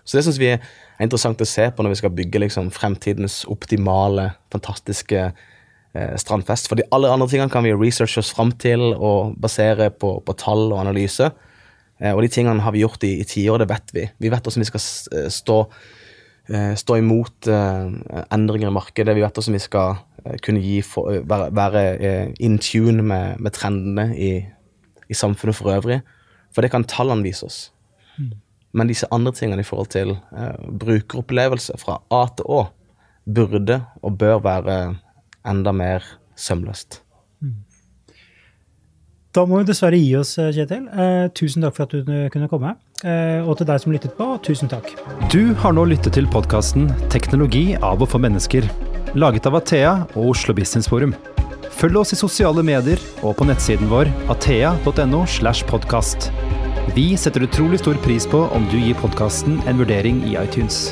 Så 0.02 0.17
det 0.17 0.25
syns 0.26 0.40
vi 0.40 0.49
er 0.55 0.64
interessant 1.05 1.40
å 1.40 1.47
se 1.47 1.69
på 1.71 1.85
når 1.85 1.95
vi 1.95 2.00
skal 2.00 2.14
bygge 2.17 2.43
liksom, 2.43 2.73
fremtidens 2.75 3.45
optimale, 3.52 4.33
fantastiske 4.50 5.21
eh, 5.29 6.17
strandfest. 6.19 6.71
For 6.71 6.81
de 6.81 6.88
alle 6.95 7.12
andre 7.12 7.29
tingene 7.31 7.52
kan 7.52 7.67
vi 7.67 7.76
researche 7.76 8.25
oss 8.25 8.33
fram 8.35 8.50
til 8.59 8.88
og 8.97 9.37
basere 9.40 9.90
på, 9.95 10.17
på 10.26 10.37
tall 10.40 10.67
og 10.73 10.81
analyse. 10.83 11.31
Eh, 12.00 12.14
og 12.14 12.23
de 12.25 12.30
tingene 12.33 12.64
har 12.64 12.75
vi 12.75 12.85
gjort 12.85 13.04
i, 13.07 13.16
i 13.21 13.26
tiår, 13.28 13.62
det 13.62 13.71
vet 13.71 13.95
vi. 13.97 14.07
Vi 14.19 14.30
vet 14.33 14.45
hvordan 14.45 14.64
vi 14.64 14.69
skal 14.69 14.85
eh, 15.19 15.28
stå, 15.33 15.59
eh, 16.49 16.73
stå 16.80 16.97
imot 17.00 17.50
endringer 17.50 18.71
i 18.71 18.76
markedet. 18.76 19.16
Vi 19.16 19.25
vet 19.25 19.37
hvordan 19.37 19.59
vi 19.59 19.64
skal 19.64 20.00
kunne 20.45 20.61
gi 20.61 20.80
være, 20.85 21.49
være 21.57 21.83
in 22.45 22.59
tune 22.61 23.04
med, 23.09 23.40
med 23.40 23.54
trendene 23.57 24.11
i, 24.12 24.33
i 25.09 25.16
samfunnet 25.16 25.57
for 25.57 25.73
øvrig. 25.73 26.00
For 26.52 26.64
det 26.64 26.73
kan 26.75 26.85
tallene 26.85 27.25
vise 27.25 27.47
oss. 27.47 27.61
Men 28.76 28.90
disse 28.90 29.09
andre 29.11 29.33
tingene 29.35 29.64
i 29.64 29.66
forhold 29.66 29.88
til 29.95 30.12
brukeropplevelse 30.83 31.78
fra 31.80 31.97
A 32.12 32.21
til 32.37 32.52
Å 32.52 32.61
burde 33.25 33.80
og 34.04 34.19
bør 34.21 34.42
være 34.45 34.76
enda 35.49 35.73
mer 35.73 36.04
sømløst. 36.37 37.00
Da 39.30 39.44
må 39.46 39.60
vi 39.60 39.68
dessverre 39.68 39.99
gi 39.99 40.14
oss, 40.18 40.32
Kjetil. 40.34 40.88
Eh, 40.90 41.28
tusen 41.38 41.62
takk 41.62 41.76
for 41.76 41.87
at 41.87 41.92
du 42.06 42.14
kunne 42.34 42.49
komme. 42.50 42.75
Eh, 43.06 43.38
og 43.46 43.60
til 43.60 43.68
deg 43.68 43.78
som 43.78 43.92
lyttet 43.94 44.16
på, 44.18 44.26
tusen 44.42 44.70
takk. 44.70 44.90
Du 45.30 45.54
har 45.62 45.76
nå 45.76 45.84
lyttet 45.87 46.18
til 46.18 46.26
podkasten 46.26 46.90
'Teknologi 47.08 47.76
av 47.78 48.02
og 48.02 48.08
for 48.10 48.18
mennesker', 48.18 48.66
laget 49.14 49.46
av 49.46 49.54
Athea 49.54 49.92
og 50.16 50.34
Oslo 50.34 50.54
Business 50.54 50.88
Forum. 50.88 51.14
Følg 51.70 51.96
oss 51.96 52.12
i 52.12 52.16
sosiale 52.16 52.62
medier 52.62 52.99
og 53.22 53.37
på 53.37 53.46
nettsiden 53.46 53.88
vår 53.88 54.10
athea.no. 54.28 55.25
slash 55.26 55.64
podcast. 55.64 56.32
Vi 56.96 57.14
setter 57.16 57.46
utrolig 57.46 57.78
stor 57.78 57.94
pris 58.02 58.26
på 58.26 58.50
om 58.50 58.66
du 58.66 58.78
gir 58.78 58.99
podkasten 58.99 59.62
en 59.66 59.78
vurdering 59.78 60.25
i 60.26 60.34
iTunes. 60.42 60.90